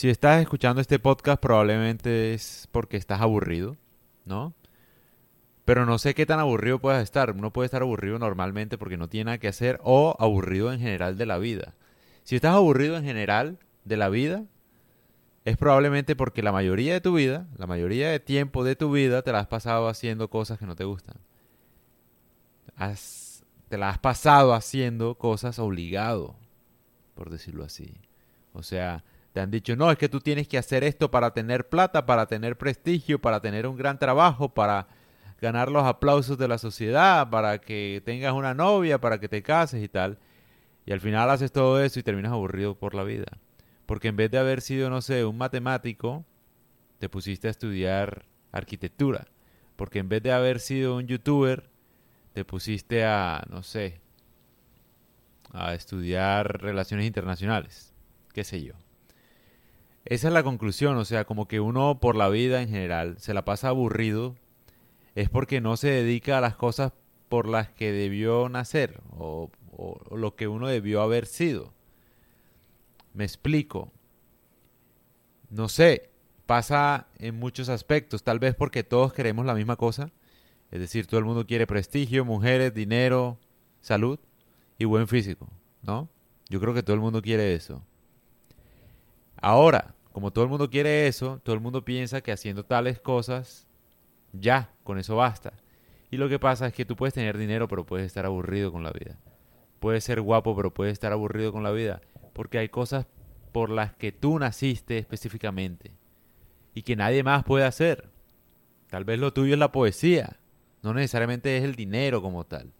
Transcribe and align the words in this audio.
Si 0.00 0.08
estás 0.08 0.40
escuchando 0.40 0.80
este 0.80 0.98
podcast 0.98 1.42
probablemente 1.42 2.32
es 2.32 2.70
porque 2.72 2.96
estás 2.96 3.20
aburrido, 3.20 3.76
¿no? 4.24 4.54
Pero 5.66 5.84
no 5.84 5.98
sé 5.98 6.14
qué 6.14 6.24
tan 6.24 6.40
aburrido 6.40 6.78
puedas 6.78 7.02
estar. 7.02 7.32
Uno 7.32 7.52
puede 7.52 7.66
estar 7.66 7.82
aburrido 7.82 8.18
normalmente 8.18 8.78
porque 8.78 8.96
no 8.96 9.10
tiene 9.10 9.26
nada 9.26 9.36
que 9.36 9.48
hacer 9.48 9.78
o 9.82 10.16
aburrido 10.18 10.72
en 10.72 10.80
general 10.80 11.18
de 11.18 11.26
la 11.26 11.36
vida. 11.36 11.74
Si 12.22 12.34
estás 12.34 12.54
aburrido 12.54 12.96
en 12.96 13.04
general 13.04 13.58
de 13.84 13.98
la 13.98 14.08
vida, 14.08 14.46
es 15.44 15.58
probablemente 15.58 16.16
porque 16.16 16.42
la 16.42 16.52
mayoría 16.52 16.94
de 16.94 17.02
tu 17.02 17.12
vida, 17.12 17.46
la 17.58 17.66
mayoría 17.66 18.08
de 18.08 18.20
tiempo 18.20 18.64
de 18.64 18.76
tu 18.76 18.90
vida, 18.90 19.20
te 19.20 19.32
la 19.32 19.40
has 19.40 19.48
pasado 19.48 19.86
haciendo 19.86 20.30
cosas 20.30 20.58
que 20.58 20.64
no 20.64 20.76
te 20.76 20.84
gustan. 20.84 21.18
te 23.68 23.76
la 23.76 23.90
has 23.90 23.98
pasado 23.98 24.54
haciendo 24.54 25.16
cosas 25.16 25.58
obligado, 25.58 26.36
por 27.14 27.28
decirlo 27.28 27.64
así. 27.64 27.98
O 28.54 28.62
sea, 28.62 29.04
te 29.32 29.40
han 29.40 29.50
dicho, 29.50 29.76
no, 29.76 29.90
es 29.90 29.98
que 29.98 30.08
tú 30.08 30.20
tienes 30.20 30.48
que 30.48 30.58
hacer 30.58 30.82
esto 30.82 31.10
para 31.10 31.32
tener 31.32 31.68
plata, 31.68 32.04
para 32.04 32.26
tener 32.26 32.58
prestigio, 32.58 33.20
para 33.20 33.40
tener 33.40 33.66
un 33.66 33.76
gran 33.76 33.98
trabajo, 33.98 34.48
para 34.52 34.88
ganar 35.40 35.70
los 35.70 35.84
aplausos 35.84 36.36
de 36.36 36.48
la 36.48 36.58
sociedad, 36.58 37.30
para 37.30 37.60
que 37.60 38.02
tengas 38.04 38.32
una 38.32 38.54
novia, 38.54 39.00
para 39.00 39.18
que 39.20 39.28
te 39.28 39.42
cases 39.42 39.82
y 39.82 39.88
tal. 39.88 40.18
Y 40.84 40.92
al 40.92 41.00
final 41.00 41.30
haces 41.30 41.52
todo 41.52 41.82
eso 41.82 42.00
y 42.00 42.02
terminas 42.02 42.32
aburrido 42.32 42.74
por 42.74 42.94
la 42.94 43.04
vida. 43.04 43.38
Porque 43.86 44.08
en 44.08 44.16
vez 44.16 44.30
de 44.30 44.38
haber 44.38 44.60
sido, 44.60 44.90
no 44.90 45.00
sé, 45.00 45.24
un 45.24 45.38
matemático, 45.38 46.24
te 46.98 47.08
pusiste 47.08 47.48
a 47.48 47.50
estudiar 47.50 48.26
arquitectura. 48.52 49.28
Porque 49.76 50.00
en 50.00 50.08
vez 50.08 50.22
de 50.22 50.32
haber 50.32 50.60
sido 50.60 50.96
un 50.96 51.06
youtuber, 51.06 51.70
te 52.32 52.44
pusiste 52.44 53.04
a, 53.04 53.44
no 53.48 53.62
sé, 53.62 54.00
a 55.52 55.74
estudiar 55.74 56.60
relaciones 56.60 57.06
internacionales. 57.06 57.94
Qué 58.32 58.44
sé 58.44 58.62
yo. 58.62 58.74
Esa 60.10 60.26
es 60.26 60.34
la 60.34 60.42
conclusión, 60.42 60.96
o 60.96 61.04
sea, 61.04 61.24
como 61.24 61.46
que 61.46 61.60
uno 61.60 62.00
por 62.00 62.16
la 62.16 62.28
vida 62.28 62.62
en 62.62 62.68
general 62.68 63.14
se 63.20 63.32
la 63.32 63.44
pasa 63.44 63.68
aburrido, 63.68 64.34
es 65.14 65.30
porque 65.30 65.60
no 65.60 65.76
se 65.76 65.88
dedica 65.88 66.36
a 66.36 66.40
las 66.40 66.56
cosas 66.56 66.92
por 67.28 67.46
las 67.46 67.68
que 67.70 67.92
debió 67.92 68.48
nacer 68.48 69.00
o, 69.12 69.52
lo 70.10 70.34
que 70.34 70.48
uno 70.48 70.66
debió 70.66 71.00
haber 71.00 71.26
sido. 71.26 71.72
Me 73.14 73.22
explico. 73.22 73.92
No 75.48 75.68
sé, 75.68 76.10
pasa 76.44 77.06
en 77.20 77.38
muchos 77.38 77.68
aspectos, 77.68 78.24
tal 78.24 78.40
vez 78.40 78.56
porque 78.56 78.82
todos 78.82 79.12
queremos 79.12 79.46
la 79.46 79.54
misma 79.54 79.76
cosa. 79.76 80.10
Es 80.72 80.80
decir, 80.80 81.06
todo 81.06 81.20
el 81.20 81.24
mundo 81.24 81.46
quiere 81.46 81.68
prestigio, 81.68 82.24
mujeres, 82.24 82.74
dinero, 82.74 83.38
salud 83.80 84.18
y 84.76 84.86
buen 84.86 85.06
físico, 85.06 85.46
¿no? 85.82 86.08
Yo 86.48 86.60
creo 86.60 86.74
que 86.74 86.82
todo 86.82 86.94
el 86.94 87.00
mundo 87.00 87.22
quiere 87.22 87.54
eso. 87.54 87.84
Ahora, 89.40 89.94
como 90.12 90.32
todo 90.32 90.44
el 90.44 90.50
mundo 90.50 90.70
quiere 90.70 91.06
eso, 91.06 91.40
todo 91.42 91.54
el 91.54 91.60
mundo 91.60 91.84
piensa 91.84 92.20
que 92.20 92.32
haciendo 92.32 92.64
tales 92.64 93.00
cosas, 93.00 93.66
ya, 94.32 94.70
con 94.84 94.98
eso 94.98 95.16
basta. 95.16 95.52
Y 96.10 96.16
lo 96.16 96.28
que 96.28 96.38
pasa 96.38 96.66
es 96.66 96.72
que 96.72 96.84
tú 96.84 96.96
puedes 96.96 97.14
tener 97.14 97.38
dinero, 97.38 97.68
pero 97.68 97.86
puedes 97.86 98.06
estar 98.06 98.26
aburrido 98.26 98.72
con 98.72 98.82
la 98.82 98.90
vida. 98.90 99.18
Puedes 99.78 100.04
ser 100.04 100.20
guapo, 100.20 100.56
pero 100.56 100.74
puedes 100.74 100.92
estar 100.92 101.12
aburrido 101.12 101.52
con 101.52 101.62
la 101.62 101.70
vida 101.70 102.00
porque 102.32 102.58
hay 102.58 102.68
cosas 102.68 103.06
por 103.52 103.70
las 103.70 103.94
que 103.94 104.12
tú 104.12 104.38
naciste 104.38 104.98
específicamente 104.98 105.92
y 106.74 106.82
que 106.82 106.96
nadie 106.96 107.22
más 107.22 107.44
puede 107.44 107.64
hacer. 107.64 108.08
Tal 108.88 109.04
vez 109.04 109.18
lo 109.18 109.32
tuyo 109.32 109.54
es 109.54 109.58
la 109.58 109.72
poesía, 109.72 110.40
no 110.82 110.94
necesariamente 110.94 111.56
es 111.56 111.64
el 111.64 111.74
dinero 111.74 112.22
como 112.22 112.44
tal. 112.44 112.72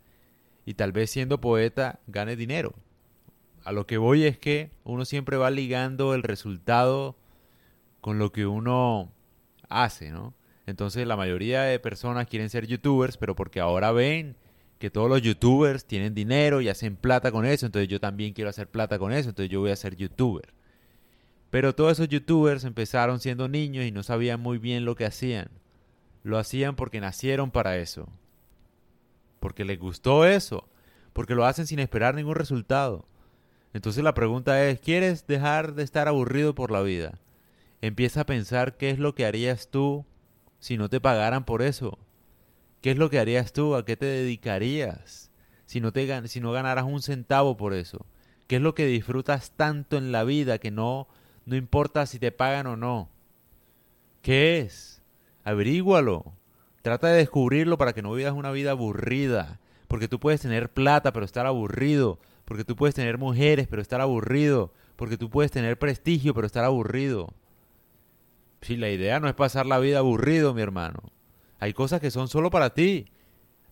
Y 0.65 0.75
tal 0.75 0.93
vez 0.93 1.11
siendo 1.11 1.41
poeta 1.41 2.01
gane 2.07 2.37
dinero. 2.37 2.75
A 3.65 3.73
lo 3.73 3.87
que 3.87 3.99
voy 3.99 4.25
es 4.25 4.39
que 4.39 4.71
uno 4.85 5.05
siempre 5.05 5.37
va 5.37 5.51
ligando 5.51 6.15
el 6.15 6.23
resultado 6.23 7.17
con 8.01 8.19
lo 8.19 8.33
que 8.33 8.47
uno 8.47 9.13
hace, 9.69 10.11
¿no? 10.11 10.35
Entonces 10.67 11.07
la 11.07 11.17
mayoría 11.17 11.63
de 11.63 11.79
personas 11.79 12.27
quieren 12.27 12.51
ser 12.51 12.67
youtubers, 12.67 13.17
pero 13.17 13.35
porque 13.35 13.61
ahora 13.61 13.93
ven 13.93 14.37
que 14.79 14.91
todos 14.91 15.11
los 15.11 15.21
youtubers 15.21 15.85
tienen 15.85 16.15
dinero 16.15 16.61
y 16.61 16.69
hacen 16.69 16.97
plata 16.97 17.31
con 17.33 17.45
eso, 17.45 17.67
entonces 17.67 17.89
yo 17.89 18.01
también 18.01 18.33
quiero 18.33 18.51
hacer 18.51 18.69
plata 18.69 18.99
con 18.99 19.13
eso, 19.13 19.29
entonces 19.29 19.51
yo 19.51 19.61
voy 19.61 19.71
a 19.71 19.77
ser 19.77 19.97
youtuber. 19.97 20.55
Pero 21.51 21.75
todos 21.75 21.93
esos 21.93 22.09
youtubers 22.09 22.65
empezaron 22.65 23.21
siendo 23.21 23.49
niños 23.49 23.85
y 23.85 23.91
no 23.91 24.03
sabían 24.03 24.41
muy 24.41 24.59
bien 24.59 24.85
lo 24.85 24.95
que 24.95 25.05
hacían. 25.05 25.51
Lo 26.23 26.39
hacían 26.39 26.77
porque 26.77 27.01
nacieron 27.01 27.51
para 27.51 27.77
eso. 27.77 28.09
Porque 29.41 29.65
les 29.65 29.79
gustó 29.79 30.25
eso. 30.25 30.69
Porque 31.13 31.35
lo 31.35 31.45
hacen 31.45 31.67
sin 31.67 31.81
esperar 31.81 32.15
ningún 32.15 32.37
resultado. 32.37 33.07
Entonces 33.73 34.05
la 34.05 34.15
pregunta 34.15 34.65
es, 34.69 34.81
¿quieres 34.81 35.27
dejar 35.27 35.75
de 35.75 35.83
estar 35.83 36.07
aburrido 36.07 36.55
por 36.55 36.71
la 36.71 36.83
vida? 36.83 37.19
Empieza 37.83 38.23
a 38.23 38.27
pensar 38.27 38.77
qué 38.77 38.91
es 38.91 38.99
lo 38.99 39.15
que 39.15 39.25
harías 39.25 39.71
tú 39.71 40.05
si 40.59 40.77
no 40.77 40.89
te 40.89 41.01
pagaran 41.01 41.45
por 41.45 41.63
eso. 41.63 41.99
¿Qué 42.83 42.91
es 42.91 42.99
lo 42.99 43.11
que 43.11 43.19
harías 43.19 43.53
tú? 43.53 43.75
¿A 43.75 43.85
qué 43.85 43.97
te 43.97 44.07
dedicarías 44.07 45.31
si 45.67 45.81
no, 45.81 45.93
te, 45.93 46.29
si 46.29 46.41
no 46.41 46.53
ganaras 46.53 46.85
un 46.85 47.03
centavo 47.03 47.57
por 47.57 47.75
eso? 47.75 48.07
¿Qué 48.47 48.57
es 48.57 48.63
lo 48.63 48.75
que 48.75 48.87
disfrutas 48.87 49.53
tanto 49.53 49.97
en 49.97 50.13
la 50.13 50.25
vida 50.25 50.59
que 50.59 50.71
no, 50.71 51.09
no 51.47 51.57
importa 51.57 52.07
si 52.07 52.19
te 52.19 52.33
pagan 52.33 52.67
o 52.67 52.77
no? 52.77 53.09
¿Qué 54.23 54.59
es? 54.59 55.03
Averígualo. 55.45 56.35
Trata 56.83 57.09
de 57.09 57.19
descubrirlo 57.19 57.79
para 57.79 57.93
que 57.93 58.03
no 58.03 58.13
vivas 58.13 58.33
una 58.33 58.51
vida 58.51 58.73
aburrida. 58.73 59.61
Porque 59.89 60.09
tú 60.09 60.21
puedes 60.21 60.41
tener 60.41 60.71
plata 60.71 61.13
pero 61.13 61.25
estar 61.25 61.47
aburrido. 61.47 62.19
Porque 62.45 62.65
tú 62.65 62.77
puedes 62.77 62.95
tener 62.95 63.17
mujeres 63.19 63.69
pero 63.69 63.81
estar 63.81 64.01
aburrido. 64.01 64.73
Porque 64.97 65.17
tú 65.17 65.31
puedes 65.31 65.51
tener 65.51 65.79
prestigio 65.79 66.35
pero 66.35 66.47
estar 66.47 66.65
aburrido. 66.65 67.33
Si 68.63 68.77
la 68.77 68.91
idea 68.91 69.21
no 69.21 69.29
es 69.29 69.35
pasar 69.35 69.67
la 69.67 69.79
vida 69.79 69.99
aburrido, 69.99 70.55
mi 70.55 70.63
hermano. 70.63 71.13
Hay 71.59 71.73
cosas 71.73 72.01
que 72.01 72.11
son 72.11 72.29
solo 72.29 72.51
para 72.51 72.75
ti. 72.75 73.07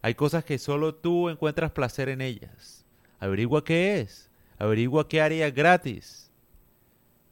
Hay 0.02 0.14
cosas 0.14 0.44
que 0.44 0.58
solo 0.58 0.94
tú 0.94 1.28
encuentras 1.28 1.72
placer 1.72 2.08
en 2.08 2.20
ellas. 2.20 2.84
Averigua 3.18 3.64
qué 3.64 4.00
es. 4.00 4.30
Averigua 4.58 5.08
qué 5.08 5.20
harías 5.20 5.54
gratis. 5.54 6.30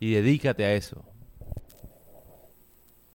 Y 0.00 0.12
dedícate 0.12 0.64
a 0.64 0.74
eso. 0.74 1.04